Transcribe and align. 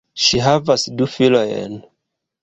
Ŝi 0.27 0.39
havas 0.45 0.85
du 1.01 1.07
filojn. 1.17 1.77